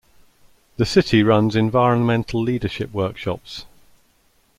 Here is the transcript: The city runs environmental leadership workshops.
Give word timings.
The 0.77 0.85
city 0.87 1.21
runs 1.21 1.55
environmental 1.55 2.41
leadership 2.41 2.91
workshops. 2.91 3.65